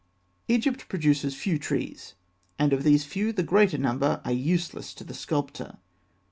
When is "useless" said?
4.31-4.95